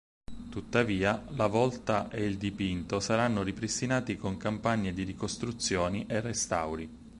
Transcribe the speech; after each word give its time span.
Tuttavia, 0.49 1.23
la 1.35 1.45
volta 1.45 2.09
e 2.09 2.23
il 2.25 2.37
dipinto 2.37 2.99
saranno 2.99 3.43
ripristinati 3.43 4.17
con 4.17 4.35
campagne 4.35 4.93
di 4.93 5.03
ricostruzioni 5.03 6.07
e 6.07 6.19
restauri. 6.21 6.89